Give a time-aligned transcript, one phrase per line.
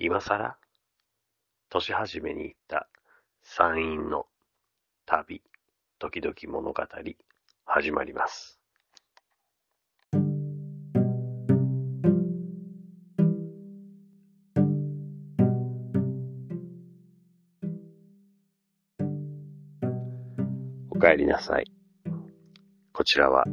[0.00, 0.56] 今更
[1.70, 2.88] 年始めに行った
[3.42, 4.26] 山陰の
[5.06, 5.42] 旅、
[5.98, 6.82] 時々物語、
[7.64, 8.60] 始まります。
[20.90, 21.64] お帰りなさい。
[22.92, 23.44] こちらは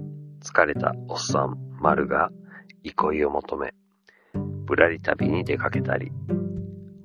[0.44, 2.30] 疲れたおっさん、丸が
[2.84, 3.74] 憩いを求め、
[4.66, 6.12] ぶらり旅に出かけたり、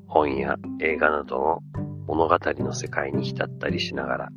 [0.06, 1.62] 本や映画などの
[2.06, 4.28] 物語の世界に浸ったりしながら、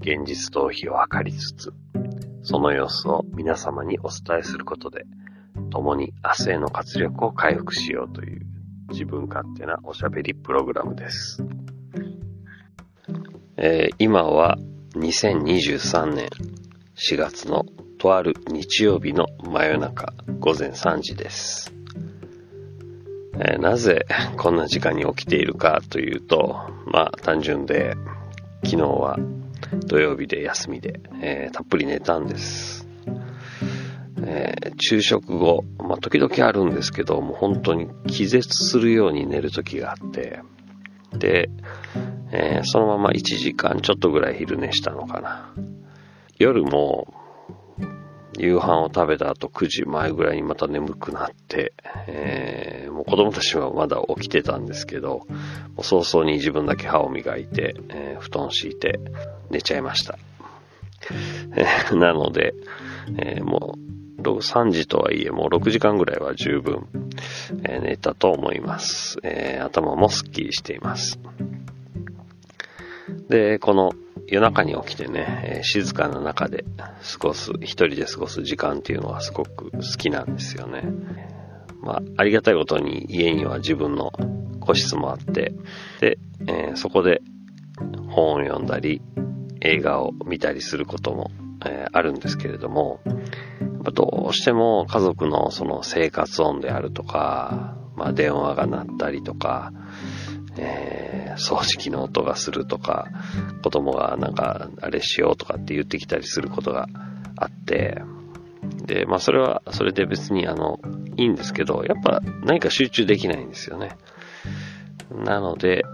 [0.00, 1.72] 現実逃避を図りつつ、
[2.42, 5.04] その様子を皆様にお伝えすることで、
[5.70, 8.46] 共に明日への活力を回復しようという
[8.90, 11.44] 自分勝手なおしゃべりプログラムです。
[13.56, 14.58] えー今は
[14.94, 16.28] 2023年
[16.96, 17.64] 4月の
[17.98, 21.81] とある日曜日の真夜中午前3時です。
[23.44, 24.06] えーなぜ
[24.36, 27.96] こんな時間に起きているかというと、まあ単純で、
[28.64, 29.18] 昨日は
[29.86, 32.86] 土曜日で休みで、えーたっぷり寝たんです。
[34.24, 40.40] えー昼食後、まあ時々あるんですけど、もう本当に気絶するように寝る時があって、
[41.12, 41.50] で、
[42.30, 45.52] えーそのまま1時間ちょっとぐらい昼寝したのかな。
[46.38, 47.12] 夜も
[48.38, 51.72] 夕飯を食べた後9時前ぐらいにまた眠くなって、
[52.06, 55.26] えーもう子供たちはまだ起きてたんですけど、も
[55.78, 59.00] う早々に自分だけ歯を磨いて、えー布団敷いて
[59.50, 60.18] 寝ちゃいました。
[61.94, 62.54] なので、
[63.16, 66.86] えーもう3時とはいえもう6時間ぐらいは十分、
[67.64, 71.18] えー寝たと思います、え頭もすっきりしています。
[73.32, 73.92] で、この
[74.26, 80.84] 夜中に起きてね、え静かな中で過ごす、一人で過ごす時間っていうのはすごく好きなんですよね。
[81.80, 84.12] まあ、ありがたいことに家には自分の
[84.60, 85.54] 個室もあって、
[86.00, 87.22] で、えーそこで
[88.10, 89.00] 本を読んだり、
[89.62, 91.30] 映画を見たりすることも、
[91.64, 99.72] えーあるんですけれども、やっぱどうしても家族のその生活音であるとか、まあ電話が鳴ったりとか、
[100.56, 103.08] えー掃除機の音がするとか、
[103.62, 106.88] 子供がなんかあれしようとかって言ってきたりすることが
[107.36, 108.02] あって、
[108.84, 110.78] で、まあそれはそれで別にあの、
[111.16, 113.96] いいんですけど、やっぱ何か集中できないんですよね。
[115.10, 115.84] なので、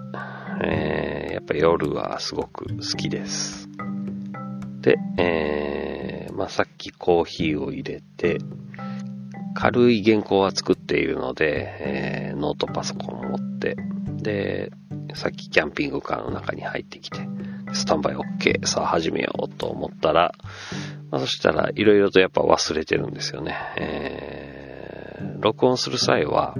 [0.64, 3.68] えーやっぱ夜はすごく好きです。
[4.80, 8.38] で、えーまあさっきコーヒーを入れて、
[9.54, 13.76] 軽い原稿は作っているので、えーノートパソコンを持って、
[14.28, 14.70] で、
[15.14, 17.26] さっきキャンピングカーの中に入ってきて、
[17.72, 20.34] スタンバイ OK、さあ始めようと思ったら、
[21.10, 23.56] まあ、そしたらいろいろとやっぱ忘れてるんですよね。
[23.76, 24.78] えー
[25.40, 26.54] 録音する際は、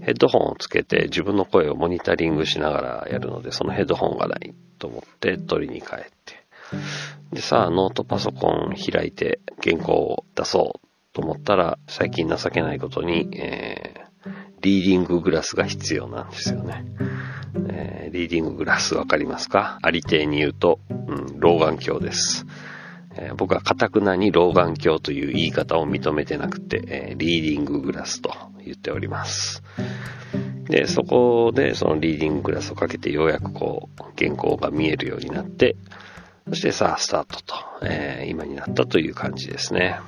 [0.00, 6.44] ヘッドホンをつけて自分の声をモニタリングしながらやるので、そのヘッドホンがないと思って取りに帰って。
[7.32, 14.03] でさあ、ノートパソコン開いて原稿を出そうと思ったら、最近情けないことに、えー
[14.64, 16.86] リーディンググラスが必要なんですよね。
[17.68, 19.78] えーリーディンググラスわかりますか？
[19.82, 22.46] ありていに言うと、うん、老眼鏡です。
[23.16, 28.32] えー僕はカタクナに老眼鏡という言い方を認めてなくて、えーリーディンググラスと
[28.64, 29.62] 言っております。
[30.68, 35.76] で、そこでそのリーディンググラスをかけてようやくこう原稿が見えるようになって、
[36.48, 39.98] そしてさあスタートと、えー今になったという感じですね。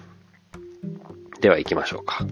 [1.40, 2.24] では行きましょうか。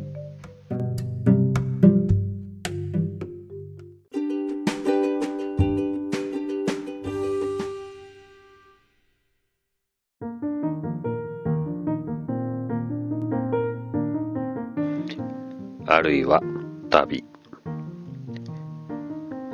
[16.04, 16.42] るいは
[16.90, 17.24] 旅。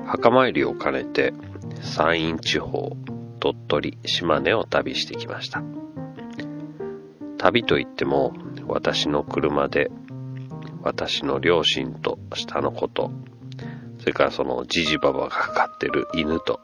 [0.05, 1.33] 墓参りを兼ねて
[1.81, 2.97] 山陰地方、
[3.39, 5.63] 鳥取、島根を旅してきました。
[7.39, 8.33] 旅といっても
[8.67, 9.93] 私の車で
[10.83, 13.13] 私の両親と下の子と、
[14.01, 16.61] それからそのジジババが飼ってる犬と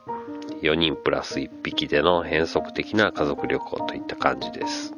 [0.62, 4.94] 4人プラス1匹での変則的な家族旅行といった感じです。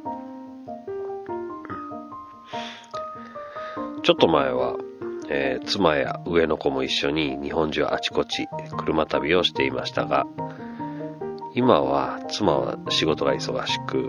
[4.09, 4.79] ちょっと前は、
[5.29, 8.47] えー妻や上の子も一緒に日本中あちこち
[8.79, 10.25] 車旅をしていましたが、
[11.55, 14.09] 今は妻は仕事が忙しく、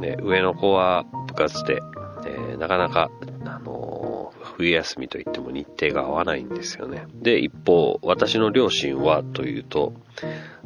[0.00, 1.78] ね、上の子は部活で、
[2.26, 3.08] えーなかなか、
[3.44, 7.06] あのー冬休みといっても日程が合わないんですよね。
[7.14, 9.92] で、一方、私の両親はというと、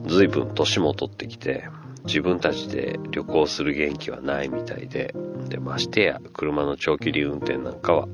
[0.06, 1.68] 随分年も取ってきて、
[2.06, 5.14] 自分たちで旅行する元気はないみたいで、
[5.50, 8.08] で、ましてや車の長距離運転なんかは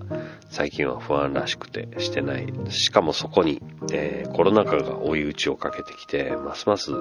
[0.56, 2.50] 最近は不安らしくてしてない。
[2.70, 3.60] しかもそこに、
[3.92, 6.92] えー、コロナ禍が追い打ちをかけてきて、ますます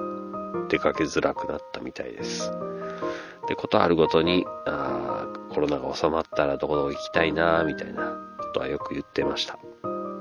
[0.68, 2.52] 出かけづらくなったみたいです。
[3.48, 9.58] で、ことあるごとに、あコロナが収まったらどこどこ行きたいなみたいなことはよく言ってました。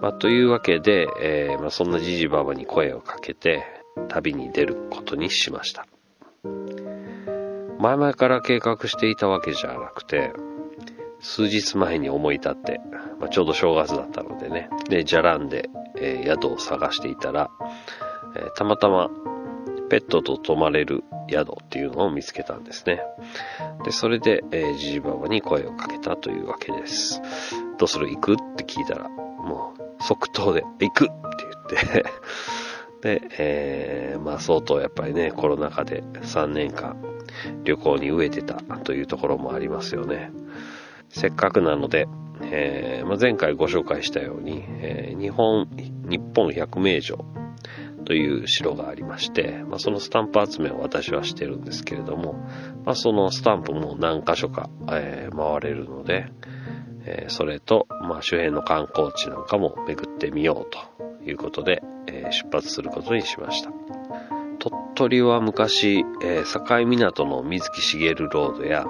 [0.02, 3.66] まあ、というわけで、えー、まあ、そんなじじばばに声をかけて、
[4.08, 5.86] 旅に出ることにしました。
[7.82, 10.32] 前々から計画していたわけじゃなくて、
[11.28, 12.80] 数日前に思い立って、
[13.20, 17.50] まあ、ちょうど正月だったのでね、で、じゃらんで、えー、宿を探していたら、
[18.36, 19.10] えー、たまたま
[19.90, 23.02] ペットと泊まれる宿っていうのを見つけたんですね。
[23.84, 27.22] で、それで、えー、じじばばに声をかけたというわけです。
[27.80, 28.08] どうする？
[28.08, 28.34] 行く？
[28.34, 31.06] って聞いたら、もう即答で、行く？
[31.06, 31.14] って
[31.72, 32.06] 言って
[33.20, 36.96] で、えー、まあ相当やっぱりね、コロナ禍で3年間
[37.64, 40.32] 旅行に飢えてたというところもありますよね。
[41.10, 42.08] せっかくなので、
[42.42, 45.68] えーまあ、前回ご紹介したように、えー、日本、
[46.04, 47.26] 日本百名城
[48.06, 52.34] という城がありまして、まあ、そのスタンプ集めを私はしてるんですけれども、
[52.86, 56.28] まあ、そのスタンプも何箇所か、えー、回れるので、
[57.06, 63.72] え、それと、ま、周辺の観光地なんかも巡ってみようということで、え、出発することにしました。
[64.60, 68.86] 鳥取は昔、え、境港の水木しげるロードや、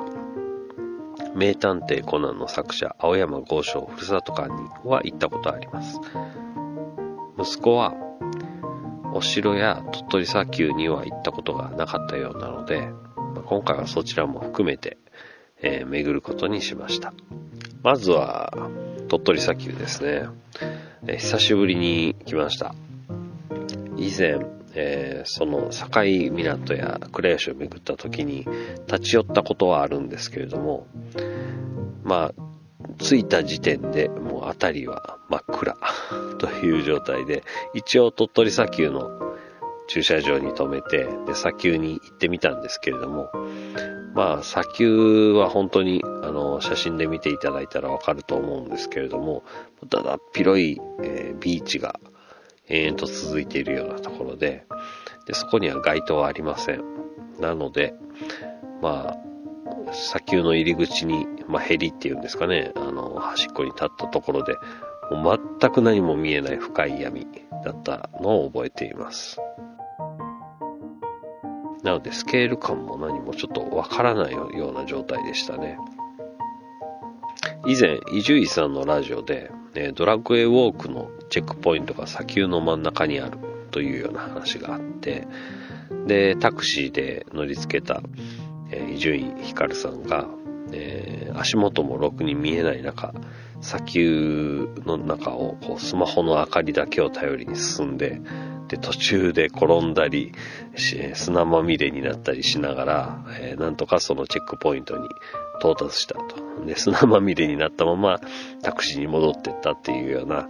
[1.36, 6.00] 名探偵コナンの作者、青山豪昌ふるさと館には行ったことあります。
[7.38, 7.94] 息子は、
[9.14, 12.90] お城や鳥取砂丘には行ったことがなかったようなので、
[13.48, 14.98] 今回はそちらも含めて、
[15.62, 17.14] えー、巡ることにしました。
[17.84, 18.54] まずは、
[19.10, 20.30] 鳥取砂丘ですね。
[21.06, 22.74] えー、久しぶりに来ました。
[23.98, 24.40] 以前、
[24.75, 28.45] えー、その境港や倉吉を巡った時に
[28.88, 30.88] 立ち寄ったことはあるんですけれども、
[32.04, 32.45] まあ、
[32.98, 35.77] 着いた時点でもう辺りは真っ暗
[36.38, 37.44] という状態で、
[37.74, 39.36] 一応鳥取砂丘の
[39.88, 43.30] 駐車場に停めて、で、砂丘に行ってみたんですけれども、
[44.13, 49.44] まあ、砂丘は本当に、あの、写真で見ていただいたらわかると思うんですけれども、
[49.88, 52.00] だだ広い、えー、ビーチが
[52.67, 54.65] 延々と続いているようなところで、
[55.27, 56.83] で、そこには街灯はありません。
[57.39, 57.94] なので、
[58.81, 59.15] ま
[59.89, 64.56] あ、砂丘の入り口に、まあ、ヘリっていうんですかね、あの、端っこに立ったところで、
[65.12, 67.27] もう全く何も見えない深い闇
[67.63, 69.39] だったのを覚えています。
[71.83, 75.77] なので、スケール感も何もちょっとわからないような状態でしたね。
[77.68, 79.52] 以前、伊集院さんのラジオで、
[79.94, 83.38] ドラッグウォークのチェックポイントが砂丘の真ん中にある
[83.72, 85.28] というような話があって、
[86.08, 88.02] で、タクシーで乗り付けた
[88.94, 90.28] 伊集院光さんが、
[90.72, 93.14] えー、足元もろくに見えない中、
[93.62, 98.22] 砂丘の中をこうスマホの明かりだけを頼りに進んで、
[98.67, 100.33] で、途中で転んだり、
[101.13, 105.07] 砂まみれになったりしながら、えー、なんとかそのチェックポイントに
[105.59, 106.65] 到達したと。
[106.65, 108.19] で、砂まみれになったまま
[108.62, 110.47] タクシーに戻ってったっていうような、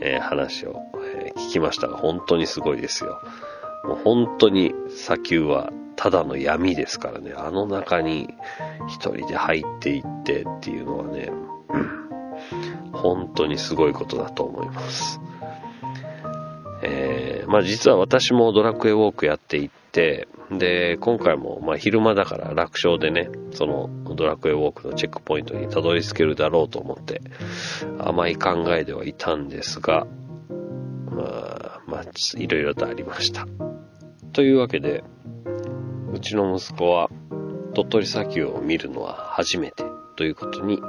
[0.00, 0.80] えー、話を、
[1.16, 3.20] え、聞きましたが、本当にすごいですよ。
[3.84, 8.28] もう本当に砂丘はただの闇ですからね、あの中に
[8.88, 11.30] 一人で入っていってっていうのはね、
[12.92, 15.20] 本当にすごいことだと思います。
[16.88, 27.20] えー、まあ実は私もドラクエウォークやっていって、で、今回もまあ昼間だから楽勝でね、そのドラクエウォークのチェックポイントにたどり着けるだろうと思って、
[27.98, 30.06] 甘い考えではいたんですが、
[31.10, 32.04] まあ、まあ、
[32.36, 33.48] いろいろとありました。
[34.32, 35.02] というわけで、
[36.12, 37.10] うちの息子は
[37.74, 39.84] 鳥取砂丘を見るのは初めて
[40.16, 40.80] ということに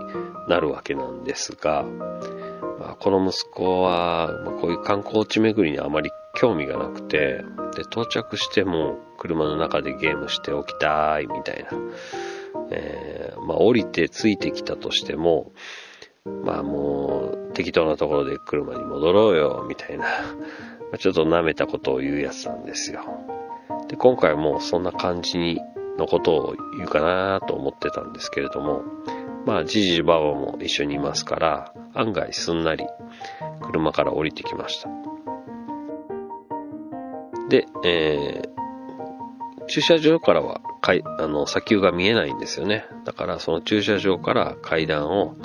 [0.48, 1.86] なるわけなんですが、
[3.00, 4.30] この息子は、
[4.62, 7.44] こういう観光地巡りにあまり興味がなくて、
[7.76, 11.70] で、到着しても車の中でゲームしておきたいみたいな。
[12.70, 15.52] えー、まあ降りてついてきたとしても、
[16.44, 20.06] まあもう適当なところで車に戻ろうよみたいな、
[20.98, 23.02] ちょっと舐めたことを言うやつなんですよ。
[23.88, 25.60] で、今回もそんな感じ
[25.98, 28.84] のことを言うかなと思ってたんですけれども、
[29.48, 32.86] まあ、じじばばも一緒にいますから、案外すんなり
[33.62, 34.90] 車から降りてきました。
[37.48, 42.88] で、えー、駐車場からはかいあの砂丘が見えないんですよね。
[43.06, 45.38] だからその駐車場から階段を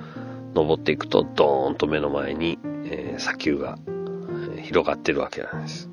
[0.53, 3.79] 登っていくとドーンと目の前に、えー、砂丘が
[4.63, 5.89] 広がってるわけなんです。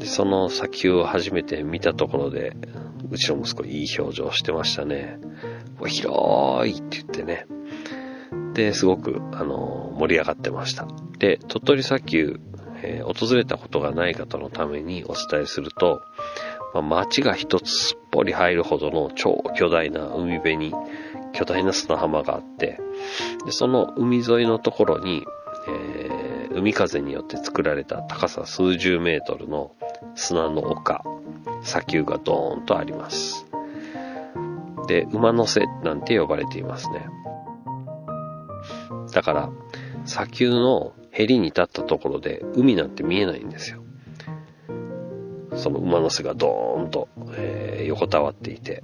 [0.00, 2.56] で、その砂丘を初めて見たところで、
[3.12, 5.20] うちの息子いい表情してましたね。
[5.86, 7.46] 広いって言ってね。
[8.54, 10.86] で、すごく、あの、盛り上がってました。
[11.18, 12.40] で、鳥取砂丘、
[12.82, 16.00] えー、訪れたことがない方のためにお伝えすると、
[16.74, 20.74] まあ、町が一つすっぽり入るほどの超巨大な海辺に
[21.32, 22.80] 巨大な砂浜があって、
[23.44, 25.24] でその海沿いのところに、
[25.68, 29.72] えー、海風によって作られた高さ数十メートルの
[30.14, 31.02] 砂の丘、
[31.62, 33.46] 砂丘がドーンとあります。
[34.90, 37.06] で、馬の背なんて呼ばれていますね。
[39.12, 39.50] だから、
[40.04, 43.84] 砂丘のヘリに立ったところで海なんて見えないんですよ。
[45.54, 48.82] その馬の背がドーンと、えー、横たわっていて、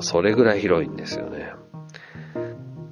[0.00, 1.52] それぐらい広いんですよね。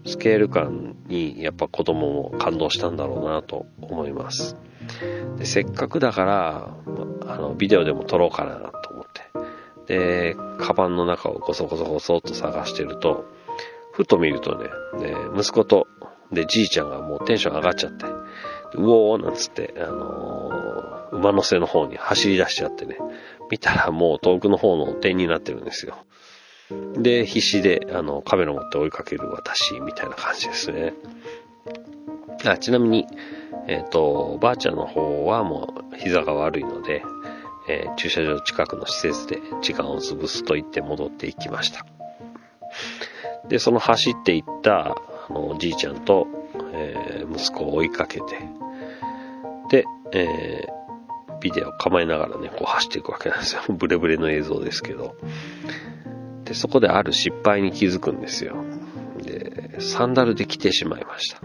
[0.07, 4.57] スケール感にやっぱ子供も感動したんだろうなと思います。
[5.37, 6.77] でせっかくだから、
[7.27, 8.92] あの、ビデオでも撮ろうかなと。
[9.87, 13.25] で、カバンの中をゴソゴソゴソっと探してると、
[13.93, 15.87] ふと見るとね、ね息子と、
[16.33, 18.07] で、じいちゃんがもうテンション上がっちゃって、
[18.77, 22.97] うおーなんつって、あのー、馬の背の方に走り出しちゃってね、
[23.51, 25.97] 見たらもう遠くの方の点になってるんですよ。
[26.95, 30.95] で、必死で、あの、カメラ持って追いかける私、みたいな感じですね。
[32.47, 33.07] あちなみに、
[33.69, 37.03] えっ、ー、と、ばあちゃんの方はもう膝が悪いので、
[37.73, 41.87] えー、駐車場近くの施設で時間を潰すと言って戻っていきました。
[43.49, 46.27] で、その走っていったあのおじいちゃんと、
[46.73, 48.25] えー、息子を追いかけて、
[49.71, 53.63] で、えー、ビデオ構えながらね、こう走っていくわけなんですよ。
[53.73, 55.17] ブレブレの映像ですけど。
[56.45, 58.57] で、そこである失敗に気づくんですよ。
[59.23, 61.41] で、サンダルで来てしまいました。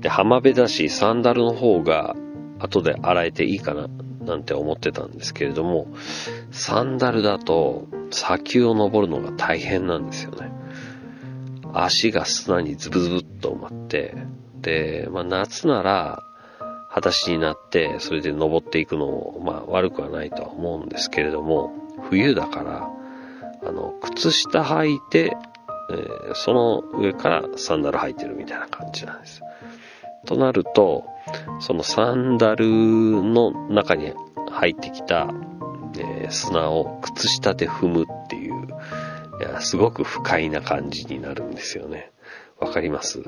[0.00, 2.16] で、浜辺だし、サンダルの方が
[2.58, 3.88] 後で洗えていいかな、
[4.24, 5.88] なんて思ってたんですけれども、
[6.50, 10.50] サンダルだと砂丘を登るのが大変なんですよね。
[11.72, 14.14] 足が砂にズブズブっと埋まって、
[14.60, 16.22] で、まあ夏なら、
[16.88, 21.72] 裸足になって、それで登っていくのも、まあ悪くはないとは思うんですけれども、
[22.08, 22.88] 冬だから、
[23.68, 25.36] あの、靴下履いて、
[25.90, 29.42] えー、その上からサンダル履いてるみたいな感じなんです。
[30.24, 31.04] となると、
[31.60, 34.12] そのサンダルの中に
[34.50, 35.28] 入ってきた、
[35.96, 38.68] えー、砂を靴下で踏むっていう、
[39.40, 42.10] いや、すごく不快な感じになるんですよね。
[42.58, 43.22] わかります？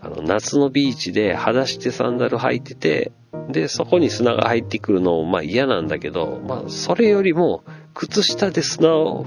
[0.00, 3.12] あの、夏のビーチで裸足でサンダル履いてて、
[3.50, 7.64] で、そこに砂が入ってくるのも、まあ嫌なんだけど、まあそれよりも、
[7.94, 9.26] 靴下で砂を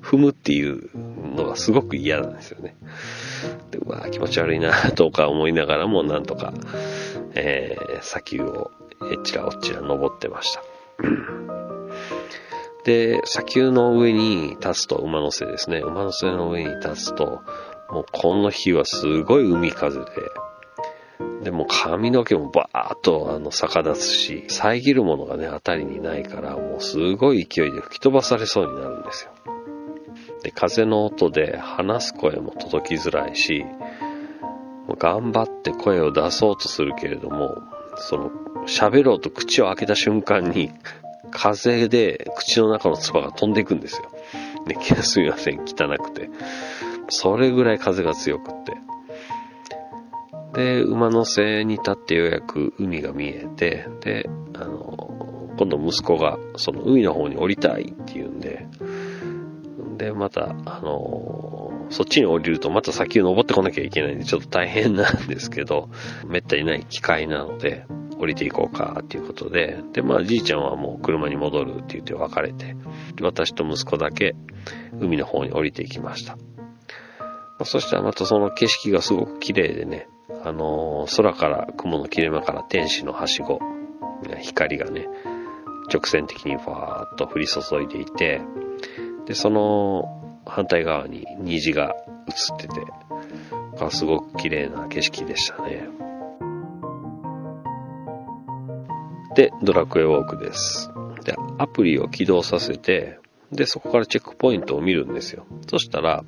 [0.00, 0.88] 踏むっていう
[1.34, 2.76] のはすごく嫌なんですよね。
[3.76, 6.52] うわ気持ち悪いなとか思いながらもなんとか、
[7.34, 8.70] えー、砂丘を
[9.04, 10.62] えちらおちら登ってました。
[12.84, 15.78] で、砂丘の上に立つと、馬の背ですね。
[15.78, 17.42] 馬の背の上に立つと、
[17.90, 20.06] もうこの日はすごい海風で、
[21.42, 29.55] でも髪の毛もバーッとあの逆立つし、遮るものがね、あたりにないから、もうすごい勢いで吹き飛ばされそうになるんですよ。
[30.42, 33.64] で、風の音で話す声も届きづらいし、
[34.98, 37.56] 頑張って声を出そうとするけれども、
[37.96, 38.30] その、
[38.66, 40.70] 喋ろうと口を開けた瞬間に、
[41.30, 44.10] 風で口の中の唾が飛んでいくんですよ。
[44.66, 46.30] ね、すみません、汚くて。
[47.08, 48.76] それぐらい風が強くって。
[50.54, 58.66] で、馬の背に立ってようやく海が見えて、で、あの、今度息子がその海の方に降りたいって言うんで、
[59.96, 65.88] で、また、あのそっちに降りるとまた先を登ってこなきゃいけないんで、ちょっと大変なんですけど、
[66.26, 67.86] めったにない機会なので、
[68.18, 72.76] 降りていこうかっていうことで、で、まあじいちゃんはもう車に戻るって言って別れて、
[73.20, 74.34] 私と息子だけ
[75.00, 76.36] 海の方に降りていきました。
[76.36, 80.08] まあ、そしたらまたその景色がすごく綺麗でね、
[80.44, 83.60] あの空から雲の切れ間から天使のはしご、
[84.40, 85.08] 光がね、
[85.92, 88.40] 直線的にファーッと降り注いでいて、
[89.26, 91.94] で、その反対側に虹が
[92.28, 92.80] 映ってて、
[93.90, 95.88] すごく綺麗な景色でしたね。
[99.34, 100.90] で、ドラクエウォークです。
[101.24, 103.18] で、アプリを起動させて、
[103.52, 105.46] で、そこからチェックポイントを見るんですよ。
[105.68, 106.24] そしたら、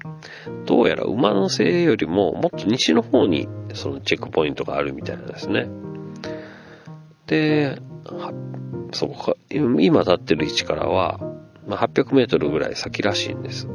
[0.67, 5.69] どうやら馬の背よりももっと西の方にそのチェックポイントがあるみたいなんですね。
[7.27, 7.81] で、
[8.93, 11.19] そこか、今立ってる位置からは、
[11.69, 13.69] まあ、800メートルぐらい先らしいんです。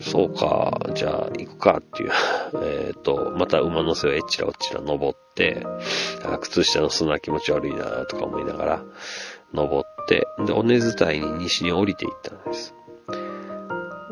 [0.00, 2.10] そうか、じゃあ行くかっていう。
[2.64, 5.64] えっ、と、また馬の背をえっちらおっちら登って、
[6.24, 8.84] あ靴下の砂気持ち悪いなとか思いながら
[9.52, 12.74] 登って、で、尾根伝いに西に降りていったんです。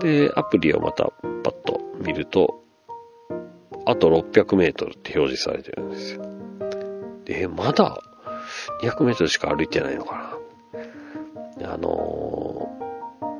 [0.00, 1.04] で、アプリをまた
[1.42, 2.62] パッと見ると、
[3.86, 6.22] あと600メートルって表示されてるんですよ。
[7.24, 8.00] で、まだ
[8.82, 10.39] 200メートルしか歩いてないのかな。
[11.72, 12.68] あの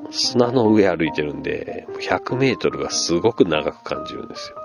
[0.09, 4.57] ー、砂の上歩いてるんで、100メートルがすごく長く感じるんですよ。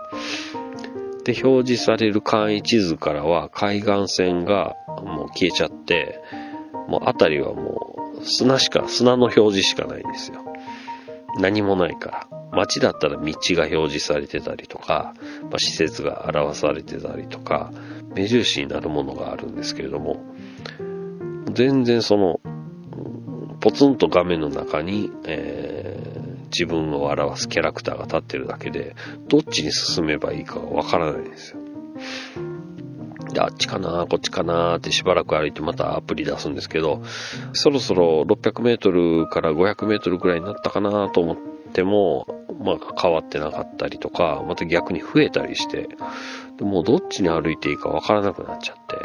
[1.24, 6.22] で、表示される簡易地図からは海岸線がもう消えちゃって、
[6.88, 10.46] もう辺りはもう砂しか、砂の表示しかないんですよ。
[11.40, 12.28] 何もないから。
[12.52, 17.72] 街だったら道が表示されてたりとか、まあ、施設が表されてたりとか、
[18.16, 20.24] 目印になるものがあるんですけれども、
[21.52, 22.40] 全然その、
[23.66, 28.96] ポツンと画面の中に、えー、自分を表すキャラクターが立ってるだけで、
[29.28, 31.58] どっちに進めばいいかわからないんですよ。
[33.34, 37.02] で、あっちかな、こっちかなってしばらく歩いてまたアプリ出すんですけど、
[37.54, 41.38] そろそろ600メートルから500メートルぐらいになったかなと思っ
[41.74, 42.28] ても、
[42.64, 45.90] まあ変わってなかったりとか、また逆に増えたりして、
[46.58, 48.96] でもうどっちに歩いていいかわからなくなっちゃって、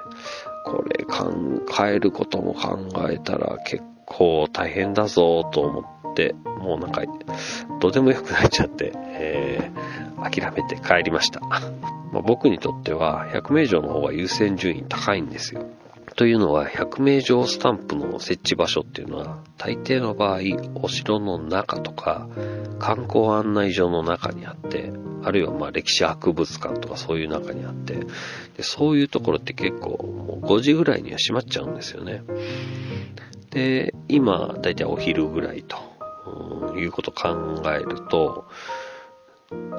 [0.67, 7.03] これ考えることも考えたら結構大変だぞと思って、もうなんか、
[7.81, 11.41] どうでもよくなっちゃって、えー、諦めて帰りました。
[11.41, 15.65] まあ、僕にとっては100名城の方が優先順位高いんですよ。
[16.17, 20.41] というのは、100名城スタンプの設置場所っていうのは、大抵の場合、
[20.83, 22.29] お城の中とか、
[22.81, 27.95] 観光案内所の中にあって、あるいはまあ歴史博物館とかそういう中にあって、
[28.57, 32.23] でそういうところって結構もう5時ぐらいには閉まっちゃうんですよね。
[33.51, 35.77] で、今、だいたいお昼ぐらいと、
[36.77, 38.47] いうことを考えると、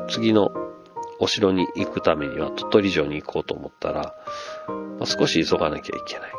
[0.10, 0.51] 次の
[1.20, 4.16] お城に行くためには鳥取城に行こうと思ったら、
[4.68, 6.32] まあ、少し急がなきゃいけない。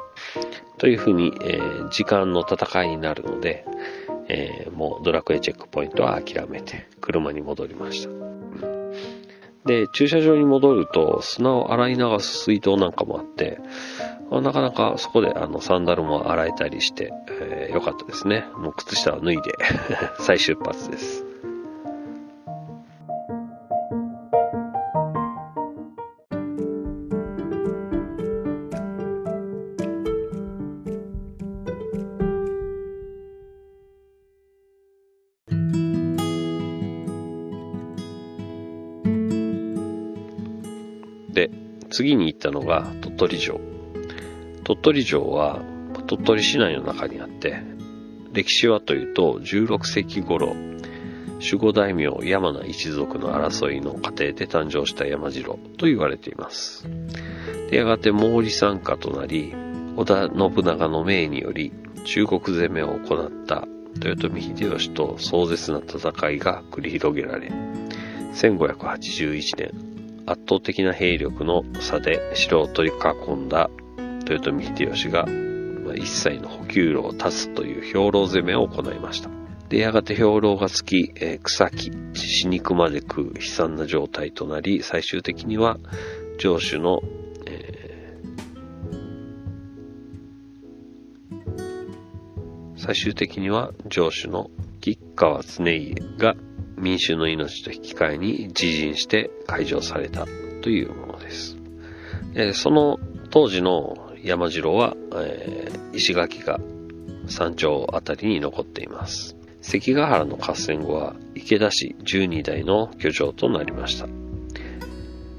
[0.79, 3.65] というふうに、えー、時間の戦いになるので、
[4.29, 8.11] えー、もうドラクエチェックポイントは諦めて車に戻りました。
[9.65, 13.61] で、駐車場に戻ると砂を洗い流す水道なんかもあって、
[14.41, 18.47] なかなかそこであのサンダルも洗えたりして、えー、よかったですね。
[18.57, 19.53] もう靴下を脱いで
[20.21, 21.27] 再出発です。
[41.33, 41.51] で、
[41.91, 43.82] 次に行ったのが鳥取城。
[44.65, 45.61] 鳥取城は
[46.07, 47.63] 鳥取市内の中にあって、
[48.33, 50.55] 歴史はというと16世紀頃、
[51.41, 56.89] 守護大名山名一族の争いの過程で誕生した山城と言われています。
[57.71, 59.55] でやがて毛利参加となり、
[59.97, 61.73] 織田信長の命により
[62.05, 67.51] 中国攻めを行った豊臣秀吉と壮絶な戦いが繰り広げられ、
[68.35, 69.71] 1581年、
[70.27, 73.69] 圧倒的な兵力の差で城を取り囲んだ
[74.33, 79.31] 豊臣秀吉がまあ一切の補給路を断つという兵糧攻めを行いました。
[79.69, 85.79] で、やがて兵糧がつき、えー、草木、死肉まで食う悲惨な状態となり、最終的には
[86.39, 87.01] 城主の、
[87.47, 96.35] えー、最終的には城主の吉川常家が
[96.77, 100.27] 民衆の命と引き換えに自陣して開城された
[100.63, 101.57] というものです。
[102.35, 102.99] えその
[103.31, 106.61] 当時の山城は、えー、石垣が
[107.27, 109.37] 山頂あたりに残っています。
[109.61, 114.07] 関ヶ原の合戦後は池田市12代の居城となりました。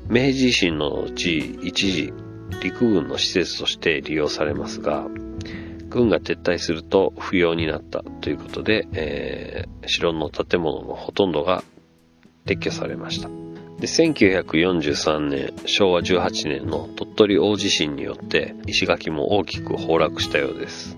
[0.07, 2.13] 明治維新の後、一時
[2.61, 5.07] 陸軍の施設として利用されますが、
[5.89, 11.63] 軍が撤退すると不要になったということで、えー、城の建物のほとんどが
[12.45, 13.29] 撤去されました。
[13.83, 20.97] で1943年、昭和18年の鳥取大地震によって石垣も大きく崩落したようです。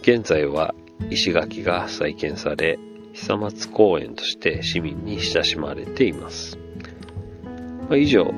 [0.00, 0.74] 現在は
[1.10, 2.78] 石垣が再建され、
[3.12, 6.56] 久松公園として市民に親しまれています。
[7.90, 8.32] まあ、以上、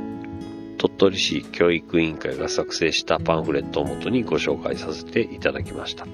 [0.76, 6.06] 鳥取市教育委員会が作成したパンフレットをもとにご紹介させていただきました。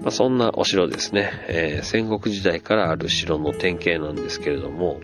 [0.00, 4.98] まあ、そんなお城ですね、えー、戦国時代からある城の典型なんですけれども、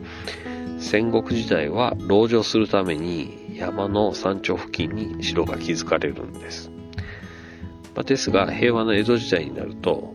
[0.87, 6.71] 戦国時代は籠城するために山の山頂付近に城が築かれるんです。
[7.97, 10.15] まあ、ですが、平和な江戸時代になると、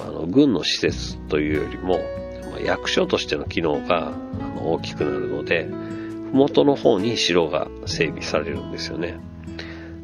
[0.00, 1.98] あの軍の施設というよりも、
[2.50, 4.12] まあ、役所としての機能が
[4.62, 5.66] 大きくなるので、
[6.34, 9.18] 麓の方に城が整備されるんですよね。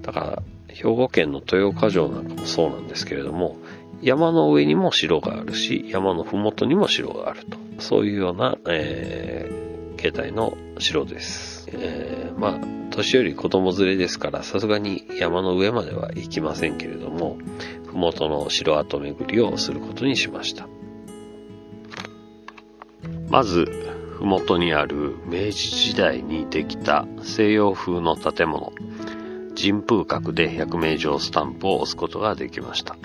[0.00, 3.58] だから、兵庫県の豊岡城なんかもそうなんですけれども、
[4.00, 7.58] 山の上にも城があるし、山のふもとにも城があると。
[7.78, 9.71] そういうような、えー、
[10.02, 11.68] 形態の城です。
[11.72, 12.60] えー、まあ、
[12.90, 17.38] 年寄り子供連れですから、さすがに山の上までは行きませんけれども、
[17.86, 20.66] ふもとの城跡巡りをすることにしました。
[23.28, 23.66] まず、
[24.18, 28.72] ふもとにある明治時代にできた西洋風の建物、
[29.56, 32.96] 神風閣で百名城スタンプを押すことができました。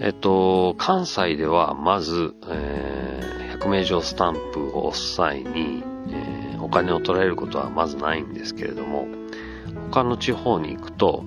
[0.00, 9.06] えっと、関西ではまず、えー、名城スタンプを押す際に、えー、お金を取られることはまずないんですけれども、
[9.90, 11.24] 他の地方に行くと、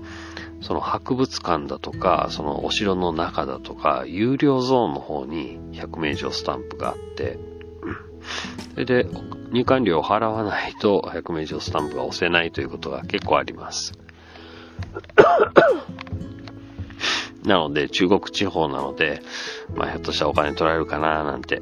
[0.62, 7.38] その博物館だとか、そのお城の中だとか、有料ゾーンの方に百名城スタンプがあって、
[8.74, 9.06] それで
[9.52, 13.93] 入館料を払わないと百名城スタンプが押せないということが結構あります。
[17.43, 19.22] なので、中国地方なので、
[19.76, 21.62] まあ、ひょっとしたらお金取られるかななんて、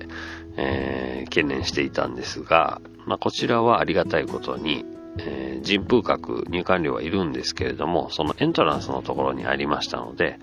[0.64, 4.86] えー、懸念していたんですが、まあ、こちらはありがたいことに、
[5.18, 10.40] えー、人風閣入館料はいるんですけれども、そのエントランスのところにありましたので、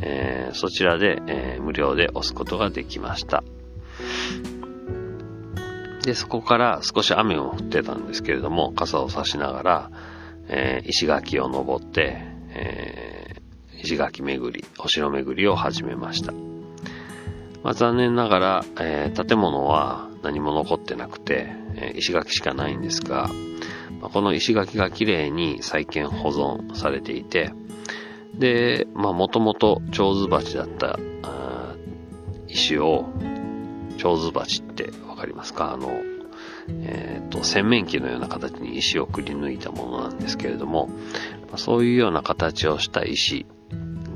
[0.00, 3.44] えー、そちらで、えー、無料で押すことができました。
[6.02, 9.90] で、そこから少し雨も降ってたんですけれども、傘を差しながら、
[10.48, 12.22] え、石垣を登って、
[12.54, 13.42] え
[13.82, 16.47] 石垣巡り、お城巡りを始めました。
[17.68, 23.28] まあ、残念ながら、えー、建物は何も残ってなくて、えー、石垣しかないんですが、
[24.00, 27.52] まあ、この石垣が綺麗に再建保存されていて、
[28.32, 30.98] で、まあもともと蝶ズ鉢だった
[32.46, 33.04] 石を、
[33.98, 35.74] 蝶ズ鉢ってわかりますか？
[35.74, 35.90] あの、
[36.70, 40.88] えっ、ー、と、洗面器のような形に石をくり抜いたものなんですけれども、
[41.56, 43.44] そういうような形をした石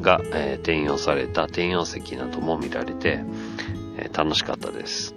[0.01, 3.23] が、えー、転用された転用石なども見られて、
[4.13, 5.15] 楽しかったです。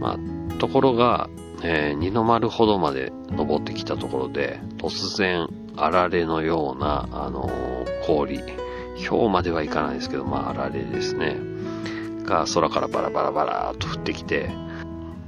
[0.00, 1.28] まあ、ところが、
[1.62, 8.42] えー、二の丸ほどまで登ってきたところで、突然、あられのような、あのー、氷、
[9.08, 11.36] 氷まではいかないですけど、まあ、あられですね。
[12.24, 14.50] が空からバラバラバラーと降ってきて、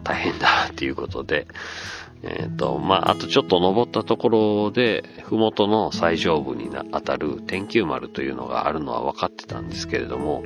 [0.05, 1.47] 大変だっていうことで、
[2.23, 10.45] えっ、ー、と、まあ、あとちょっと登ったところで、ふもとの最上部に当たる天球丸というのがあるのは分かってたんですけれども、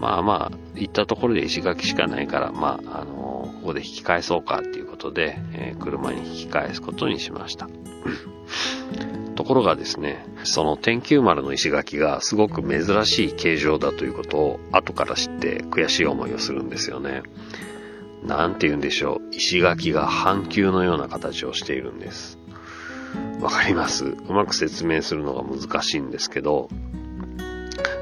[0.00, 7.68] まあまあ、行ったところで石垣しかないから、まあ、あのここで引き返そうかっていうことで、えー、車に引き返すことにしました。
[9.34, 17.22] ところがですね、その天球丸の石垣がすごく珍しい形状だということを後から知って悔しい思いをするんですよね。
[18.24, 19.34] なんて言うんでしょう。
[19.34, 22.38] 石垣が半球のような形をしているんです。
[23.40, 26.68] わかりますうまく説明するのが難しいんですけど、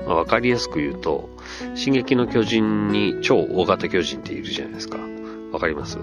[0.06, 1.28] まあ、わかりやすく言うと、
[1.74, 4.98] 進撃の巨人に超大型巨人っているじゃないですか。
[5.52, 5.98] わかります？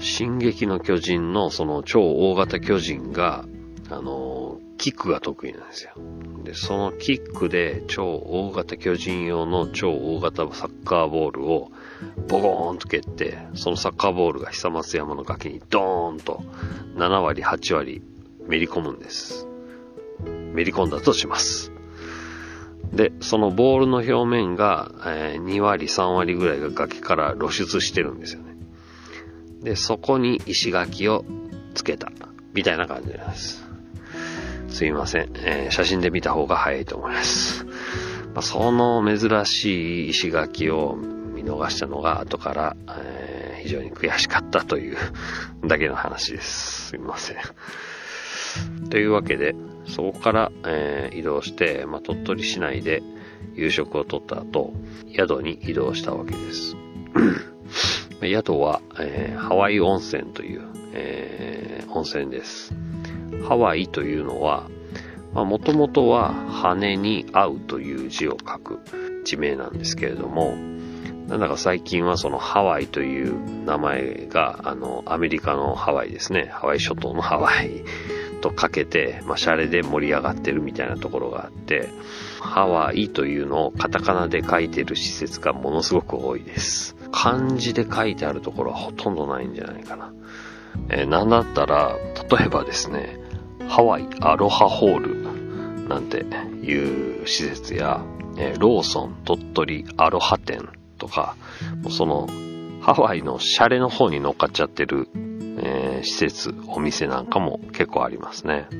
[0.00, 3.44] 進撃の巨人のその超大型巨人が、
[3.90, 5.92] あの、キックが得意なんですよ。
[6.42, 11.70] で、そのキックで超大型巨人用の超大型サッカーボールを
[12.28, 16.42] ボコーンと蹴って、そのサッカーボールが久松山の崖にドーンと
[16.96, 18.02] 7割、8割
[18.46, 19.46] めり込むんです。
[20.52, 21.73] めり込んだとします。
[22.92, 28.54] で、そのボールの表面が、えー、2割、3割ぐらいが崖から露出してるんですよね。
[29.62, 31.24] で、そこに石垣を
[31.74, 32.12] つけた。
[32.52, 33.64] みたいな感じです。
[34.68, 35.30] すいません。
[35.36, 37.64] えー、写真で見た方が早いと思います。
[38.34, 44.96] まあ、その珍しい石垣を見逃したのが後から、えー、非常に悔しかったという
[45.64, 46.88] だけの話です。
[46.88, 47.36] すみません。
[48.90, 49.54] というわけで、
[49.86, 53.02] そこから、えー、移動して、まあ、鳥取市内で
[53.54, 54.72] 夕食をとった後、
[55.14, 56.76] 宿に移動したわけです。
[58.22, 60.62] 宿は、えー、ハワイ温泉という、
[60.92, 62.74] えー、温泉です。
[63.46, 64.68] ハワイというのは、
[65.34, 68.78] もともとは羽に合うという字を書く
[69.24, 70.54] 地名なんですけれども、
[71.26, 76.50] なんだか最近はそのハワイという名前が、あの、アメリカのハワイですね。
[76.52, 77.82] ハワイ諸島のハワイ
[78.44, 81.88] とかけて、まあ、シャレで盛り上がってるみたいなところがあって、
[82.40, 86.94] ハワイというのをカタカナで書いてる施設がものすごく多いです。
[87.10, 90.12] 漢字で書いてあるところはほとんどないんじゃないかな。
[90.90, 91.96] えー、なんだったら、
[92.30, 93.18] 例えばですね、
[93.66, 96.18] ハワイアロハホールなんて
[96.62, 98.02] いう施設や、
[98.36, 101.34] えー、ローソン鳥取アロハ店とか、
[101.82, 102.28] もうその、
[102.82, 105.08] ハワイのシャレの方に乗っかっちゃってる、
[105.58, 108.66] えー、施設、お店なんかも結構ありますね。
[108.70, 108.76] え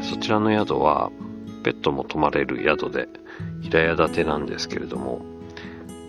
[0.00, 1.10] ー、そちらの宿は、
[1.62, 3.08] ペットも泊まれる宿で、
[3.62, 5.20] 平屋建てなんですけれども、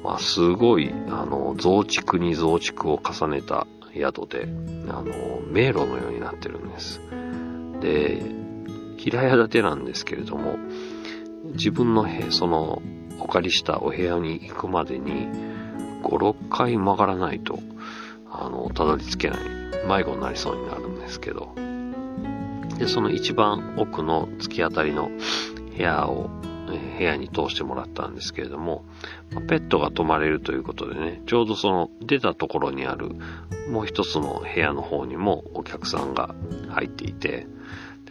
[0.03, 4.47] まあ、すごい、あの、増築に増築を重ねた宿で、
[4.89, 7.01] あの、迷路のようになってるんです。
[7.79, 8.21] で、
[8.97, 10.57] 平屋建てなんですけれども、
[11.53, 12.81] 自分の部その、
[13.19, 15.27] お借りしたお部屋に行くまでに、
[16.03, 17.59] 5、6回曲がらないと、
[18.31, 19.39] あの、たどり着けない、
[19.87, 21.55] 迷子になりそうになるんですけど、
[22.77, 25.09] で、その一番奥の突き当たりの
[25.75, 26.29] 部屋を、
[26.97, 28.83] 部屋に通してもらったんですけれども、
[29.47, 33.11] ペットが泊まれるということでね、ちょうどその出たところにある
[33.69, 36.35] もう一つの部屋の方にもお客さんが
[36.69, 37.47] 入っていて、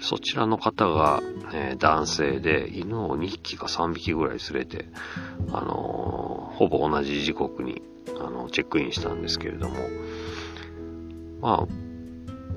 [0.03, 1.23] そちらの方が、
[1.55, 4.87] えー、男性で犬を2匹か3匹ぐらい連れて、
[5.53, 7.83] あのー、ほぼ同じ時刻に、
[8.21, 9.77] あの、チェックインしたんですけれども、
[11.41, 11.67] まあ、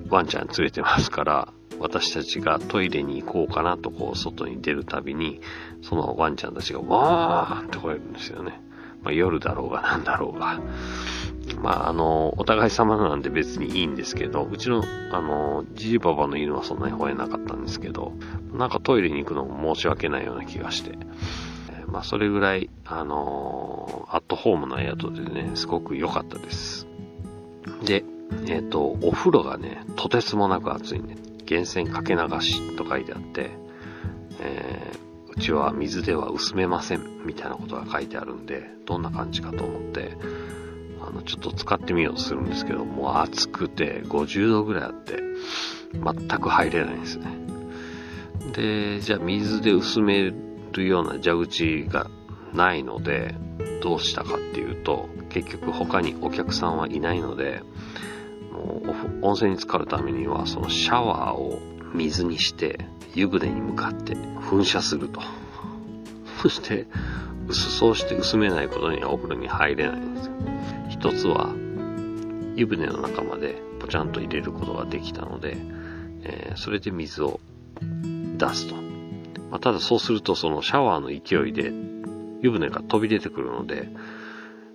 [0.10, 5.42] ワンちゃん連れてますから、私たちがトイレに行こうかなとこう外に出るたびに、
[5.82, 8.60] そのワンちゃんたちがわーって吠えるんですよね。
[9.04, 10.60] まあ、夜だろうがなんだろうが。
[11.62, 18.14] まあ、あの、お互い様なんで別にいいんですけど、うちの、あの、じじばばの犬はそんなに吠えなかったんですけど、
[18.54, 20.98] なんかトイレに行くのも申し訳ないような気がして、
[21.88, 26.88] まあ、それぐらい、あの、アットホームな宿でね、すごく良かったです。
[27.84, 28.04] で、
[28.48, 31.16] えっ、ー、と、お風呂がね、とてつもなく暑いんで、
[31.50, 33.52] 源泉かけ流しと書いてあって、
[34.42, 40.18] えー、うちは水では薄めませんみたいなことが書いてあるんで、どんな感じかと思って、
[41.08, 45.20] あの、ちょっと使ってみようとするんですけど、もう暑くて50度ぐらいあって、
[45.94, 47.28] 全く入れないんですね。
[48.54, 50.34] で、じゃあ水で薄め
[50.72, 52.10] るような蛇口が
[52.54, 53.36] ないので、
[53.82, 57.62] どうしたかっていうと、結局他にお客さんはいないので、
[58.52, 61.60] もう温泉に浸かるためには、そのシャワーを
[61.94, 62.80] 水にして、
[63.14, 65.22] 湯船に向かって噴射すると。
[66.42, 66.88] そして、
[67.48, 70.34] 薄そうして薄めないことにはお風呂に入れないんですよ。
[71.06, 71.54] 一つは、
[72.56, 75.56] 湯船の中までポチャンと入れることができたので、
[76.24, 77.40] えー、それで水を
[77.80, 78.74] 出すと。
[79.52, 81.72] まあ、ただそうするとそのシャワーの勢いで
[82.42, 83.88] 湯船が飛び出てくるので、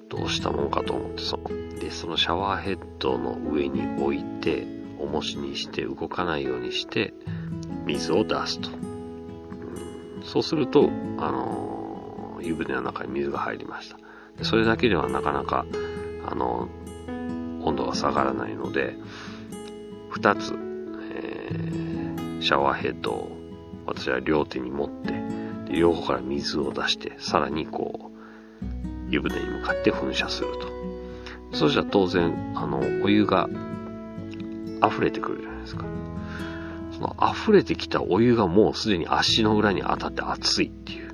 [0.09, 1.49] どうしたもんかと思ってその、
[1.81, 4.69] で、そのシャワーヘッドの上に置いて、
[5.01, 7.13] 重しにして動かないようにして、
[7.87, 8.71] 水を出すと。
[8.71, 13.99] うん、そうすると、あのー、湯船の中に水が入りました。
[14.39, 15.67] でそれだけではなかなか、
[16.31, 16.69] あの、
[17.63, 18.97] 温度が下がらないので、
[20.11, 20.55] 二つ、
[21.13, 23.37] えー、シャワーヘッドを
[23.87, 25.13] 私は両手に持って、
[25.73, 28.11] で両方から水を出して、さらにこ
[28.63, 28.71] う、
[29.11, 30.49] 湯船に向かって噴射する
[31.51, 31.57] と。
[31.57, 33.49] そしたら当然、あの、お湯が
[34.87, 35.85] 溢れてくるじゃないですか。
[36.93, 41.11] その溢れてきたお湯がもうすでに足の裏に当たって熱いっていう。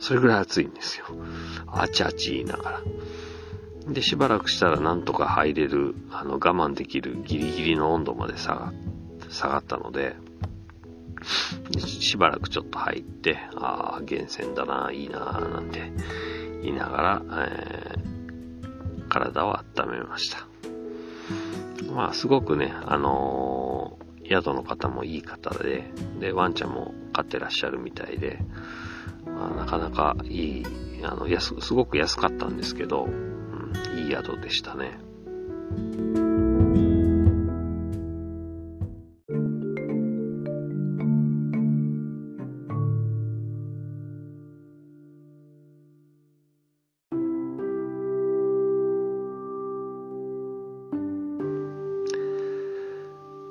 [0.00, 1.06] それぐらい熱いんですよ。
[1.66, 2.82] あちあち言いながら。
[3.88, 10.16] で、しばらくしたらなんとか入れる、あの、我慢できるギリギリの温度まで下がったので、
[11.78, 15.92] しばらくちょっと入って、ああ、源泉だな、いいな、なんて
[16.62, 20.46] 言いながら、えー、体を温めました。
[21.92, 28.38] まあ、すごくね、あのー、宿の方もいい方で、で、ワンちゃんも飼ってらっしゃるみたいで、
[29.24, 30.66] まあ、なかなかいい、
[31.02, 33.08] あの、安、すごく安かったんですけど、
[34.10, 34.98] 宿でしたね。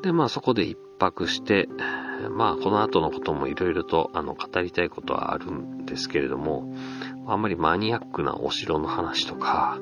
[0.08, 1.68] で、まあそこで一泊して、
[2.32, 6.74] まあこの後のこともいろいろとあの語りたいことはあるんですけれども、
[7.28, 9.80] あんまりマニアックなお城の話とか、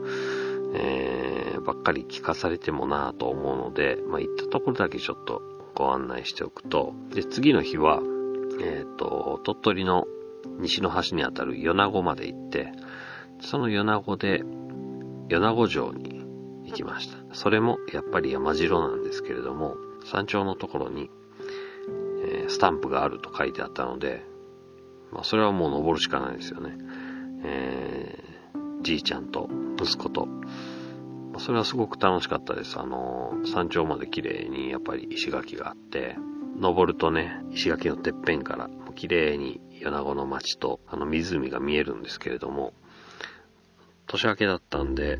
[0.73, 5.41] えー、ばっかり聞かされてもなぁと思うので、まあ行ったところだけちょっと
[5.75, 8.01] ご案内しておくと、で、次の日は、
[8.61, 10.05] えっ、ー、と、鳥取の
[10.59, 12.71] 西の端にあたる米子まで行って、
[13.41, 14.43] その米子で、
[15.27, 16.23] 米子城に
[16.65, 17.35] 行きました。
[17.35, 19.75] それもやっぱり山城なんですけれども、
[20.05, 21.09] 山頂のところに、
[22.23, 24.23] えー、スタンプがあると書いてあったので、
[25.11, 26.77] まあ、それはもう登るしかないですよね。
[27.43, 30.25] えー、じいちゃんと息子と。
[30.25, 32.79] まあ、それはすごく楽しかったです。
[32.79, 36.15] あの、山頂まで綺麗にやっぱり石垣があって、
[36.59, 42.73] 登るとね、石垣のてっぺんから綺麗に米子の町とあの湖が見えるんですけれども、
[44.07, 45.19] 年明けだったんで、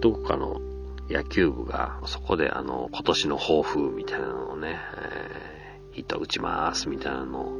[0.00, 0.60] どこかの
[1.08, 7.58] 野球部がそこであの、今年の抱負みたいなのをね、えー、ヒット打ちますみたいなのを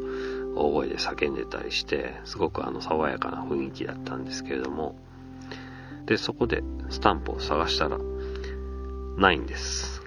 [0.57, 4.99] 大声で叫んでたりして、すごくあの爽やかな雰囲気だったんですけれども、
[6.09, 7.99] で、そこでスタンプを探したら、
[9.19, 10.03] ないんです。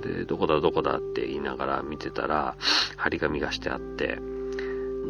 [0.00, 2.56] で、どこだどこだって言いながら見てたら、
[2.96, 4.20] 張り紙がしてあって、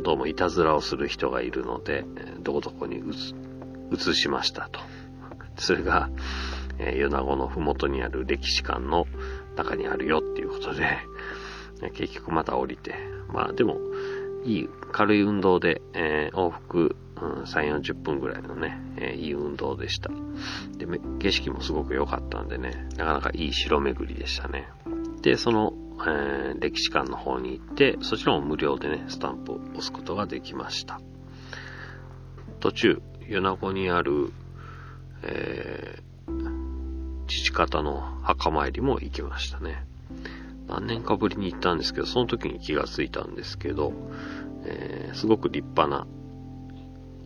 [0.03, 2.07] どうもいたずらをする人がいるので、
[2.41, 3.03] どこどこに
[3.93, 4.81] 移しましたと。
[5.59, 6.09] それが、
[6.79, 9.07] え、米子のふもとにある歴史館の
[9.57, 10.99] 中にあるよっていうことで、
[11.93, 12.95] 結局また降りて、
[13.29, 13.79] まあでも、
[14.45, 20.11] いい軽い運動で、えー、往復、うん、3、40分ぐらいのね、えー、いい運動でした。
[20.77, 20.87] で、
[21.19, 24.69] 景色もすごく良かったんでね、なかなかいい城巡りでしたね。
[25.23, 25.73] で、その、
[26.07, 31.01] えー、歴史館の方に行って、そちらも無料でね、スタンプを押すことができました。
[32.61, 34.33] 途中、米子にある、
[35.23, 39.87] えー、父方の墓参りも行きましたね。
[40.75, 43.93] 何年かぶりに行ったんですけど、その時に気がついたんですけど、
[44.65, 46.07] えー、すごく立派な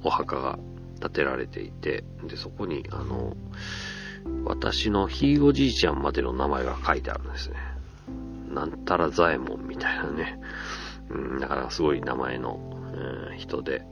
[0.02, 0.58] お墓が
[1.00, 3.37] 建てられていて、で、そこに、あの、
[4.44, 7.56] 私のひいおじいちゃんまでの名前が書いてあるんですね。
[8.50, 10.38] なんたら左衛門みたいなね。
[11.08, 12.61] うん、だからすごい名前の、
[13.32, 13.82] えー、人で、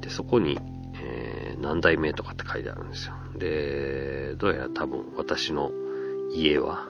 [0.00, 0.58] で、そこに、
[1.02, 3.14] えー、何代目とかって書いてあるんですよ。
[3.36, 5.70] で、どうやら多分私の
[6.32, 6.88] 家は、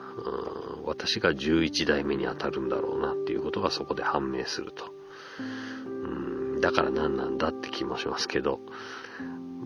[0.85, 4.93] 私が11代目に当たるんだろうなっていうことがそこで判明すると。
[5.39, 8.59] うん、だから何なんだって気もしますけど、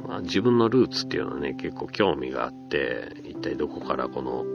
[0.08, 4.45] まあ、自分のルーツっていうのはね、結構興味があって、一体どこからこの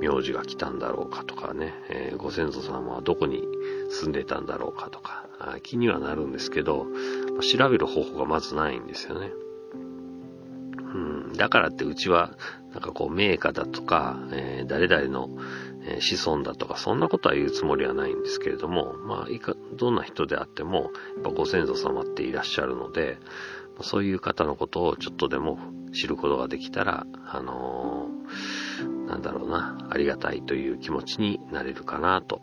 [0.00, 3.42] 名字が来たんだろうかとかね、えー、ご先祖様はどこに
[3.90, 5.26] 住んでたんだろうかとか、
[5.62, 9.30] 気にはなるんですけど、まあ、調べる方法がまずないんですよね。
[10.94, 12.32] うん、だからってうちは、
[12.72, 15.28] なんかこう、名家だとか、えー、誰々の、
[16.00, 23.18] 子孫だとか、そんなことは言うつもりはないんですけれども、まあ、いか、どんな人であっても、やっぱご先祖様っていらっしゃるので、
[23.82, 25.58] そういう方のことをちょっとでも
[25.92, 32.42] 知ることができたら、あのー、なんだろうな、ありがたいという気持ちになれるかなと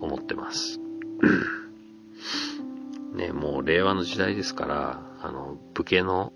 [0.00, 0.80] 思ってます。
[3.14, 6.32] ね、もう令和の時代ですから、あの、武家の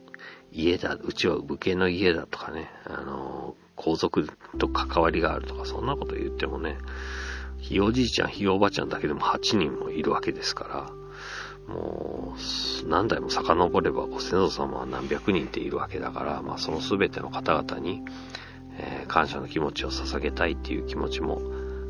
[0.53, 6.77] 家だ、うちは武家の家だとかね、あの、皇族と関わりがあるとか、そんなこと言ってもね、
[7.59, 10.91] ひいおじいちゃん、ひいおばちゃんだけでも8人もいるわけですか
[11.69, 18.03] ら、もう、何代も遡ればご先祖様は何百人っているわけだから、まあその全ての方々に、
[18.79, 21.41] えー、感謝の気持ちを捧げたいっていう気持ちも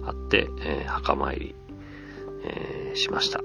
[0.05, 1.55] あって、えー、墓参り、
[2.45, 3.41] えー、しました。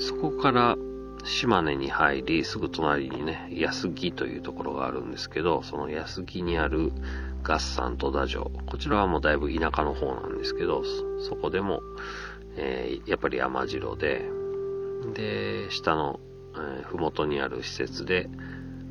[0.00, 0.76] そこから
[1.24, 6.92] 島根に入り、すぐ隣にね、安木というところがあるんですけど、その安木にある
[7.44, 8.50] 合算戸田城。
[8.66, 10.82] こちらはもうだいぶ田舎の方なんですけど、
[11.20, 11.80] そこでも、
[12.56, 14.28] えー、やっぱり山城で、
[15.14, 16.20] で、下の、
[16.54, 18.28] えー、ふもとにある施設で、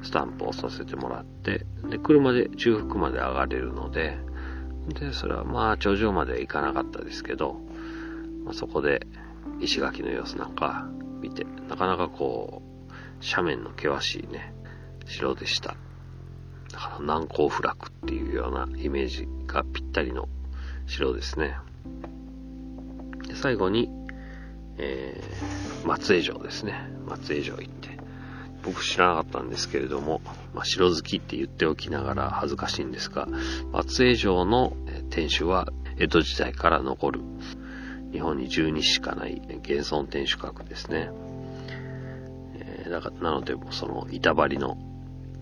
[0.03, 4.17] スタンプをさせてもらって、で、車で中腹まで上がれるので、
[4.87, 7.61] で、それはまあ頂上までは行かなかったですけど、
[8.43, 9.05] まあ、そこで
[9.59, 10.87] 石垣の様子なんか
[11.21, 12.91] 見て、なかなかこう、
[13.23, 14.53] 斜面の険しいね、
[15.05, 15.75] 城でした。
[16.71, 20.27] だから難攻不落っていうようなイメージがぴったりの
[20.87, 21.57] 城ですね。
[23.27, 23.89] で最後に、
[24.77, 26.89] えー、松江城ですね。
[27.05, 27.99] 松江城行って。
[28.63, 30.21] 僕知らなかったんですけれども、
[30.53, 33.27] まあ、城好きって言っておきながら恥ずかしいんですが、
[33.71, 34.73] 松江城の
[35.09, 37.21] 天守は江戸時代から残る
[38.11, 41.11] 日本に12しかない現存天守閣ですね。
[42.55, 44.77] えー、だからなので、その板張りの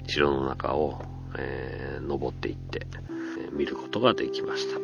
[0.08, 1.02] 城の中を、
[1.38, 2.88] えー、登っていって、
[3.40, 4.80] えー、見ることができました。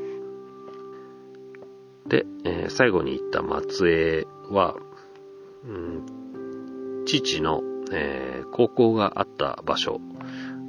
[2.10, 4.76] で、えー、最後に行った松江は、
[5.64, 10.00] うん、父の、えー、高校があった場所、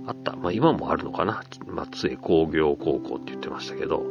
[0.07, 0.37] あった。
[0.37, 1.43] まあ今もあるのかな？
[1.67, 4.03] 松江工業高校って言ってましたけど、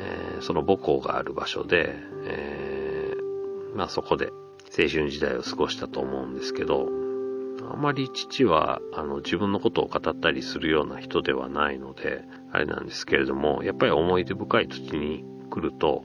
[0.00, 4.32] えー、その母校がある場所で、えー、まあそこで
[4.76, 6.88] 青春時代を過ごしたと思うんですけど、
[7.70, 16.04] あまり父は、あの、自分のことを語ったりするような人ではないので、あれなんですけれども、やっぱり思い出深い土地に来ると、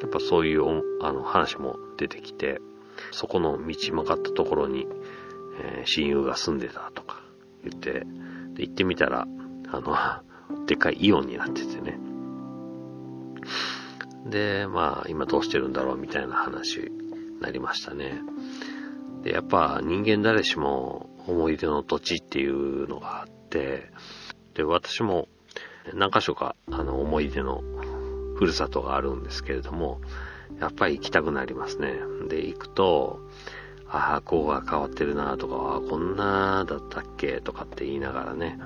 [0.00, 2.60] やっぱそういう、あの、話も出てきて、
[3.12, 4.86] そこの道曲がったところに、
[5.60, 7.22] えー、親友が住んでたとか
[7.62, 8.04] 言って、
[8.54, 9.26] で、行ってみたら、
[9.68, 9.96] あの、
[10.66, 11.98] でっかいイオンになっててね。
[14.26, 18.20] で、まあ、今どうしてるんだろうみたいな話になりましたね。
[19.22, 23.90] で、やっぱ人間誰しも思い出の土地っていうのがあって、
[24.54, 25.28] で、私も
[25.92, 27.62] 何箇所か、あの、思い出の
[28.36, 30.00] ふるさとがあるんですけれども、
[30.60, 31.94] やっぱり行きたくなりますね。
[32.28, 33.20] で、行くと、
[33.88, 38.58] ああ、こうが変わってるなとか、ああ、こんなだったっけとかって言いながらね、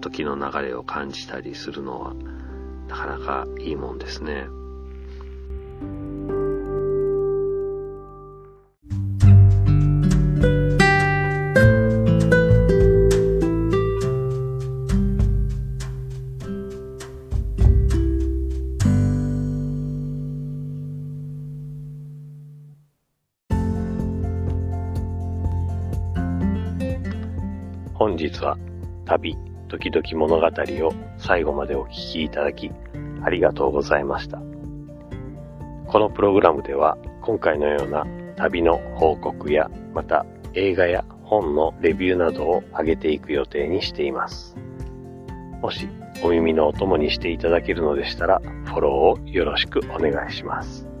[0.00, 2.14] 時の流れを感じたりするのは、
[2.88, 4.46] なかなかいいもんですね。
[27.94, 28.58] 本日は
[29.06, 29.36] 旅、
[29.72, 32.70] 時々物語を最後までお聞きいただき、
[33.24, 34.38] ありがとうございました。
[35.86, 38.04] このプログラムでは、今回のような
[38.36, 44.54] 旅の報告や、また映画や本のレビューなどを上げていく予定にしています。
[45.62, 45.88] もし
[46.22, 50.91] お耳のお供にしていただけるのでしたら、フォローをよろしくお願いします。